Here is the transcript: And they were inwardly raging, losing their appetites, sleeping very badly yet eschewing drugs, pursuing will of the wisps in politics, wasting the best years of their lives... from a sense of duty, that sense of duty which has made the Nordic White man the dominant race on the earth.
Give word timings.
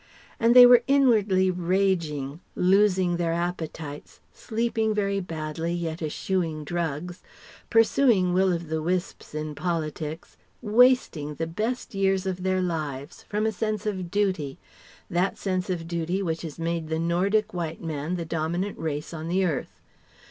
And 0.39 0.55
they 0.55 0.65
were 0.65 0.81
inwardly 0.87 1.51
raging, 1.51 2.39
losing 2.55 3.17
their 3.17 3.33
appetites, 3.33 4.19
sleeping 4.33 4.95
very 4.95 5.19
badly 5.19 5.73
yet 5.75 6.01
eschewing 6.01 6.63
drugs, 6.63 7.21
pursuing 7.69 8.33
will 8.33 8.51
of 8.51 8.67
the 8.69 8.81
wisps 8.81 9.35
in 9.35 9.53
politics, 9.53 10.37
wasting 10.59 11.35
the 11.35 11.45
best 11.45 11.93
years 11.93 12.25
of 12.25 12.41
their 12.41 12.63
lives... 12.63 13.25
from 13.29 13.45
a 13.45 13.51
sense 13.51 13.85
of 13.85 14.09
duty, 14.09 14.57
that 15.07 15.37
sense 15.37 15.69
of 15.69 15.87
duty 15.87 16.23
which 16.23 16.41
has 16.41 16.57
made 16.57 16.87
the 16.89 16.97
Nordic 16.97 17.53
White 17.53 17.83
man 17.83 18.15
the 18.15 18.25
dominant 18.25 18.79
race 18.79 19.13
on 19.13 19.27
the 19.27 19.45
earth. 19.45 19.79